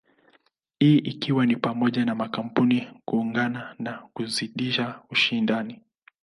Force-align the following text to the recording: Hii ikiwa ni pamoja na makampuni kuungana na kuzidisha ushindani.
Hii 0.79 0.97
ikiwa 0.97 1.45
ni 1.45 1.55
pamoja 1.55 2.05
na 2.05 2.15
makampuni 2.15 2.87
kuungana 3.05 3.75
na 3.79 3.97
kuzidisha 4.13 5.01
ushindani. 5.09 5.81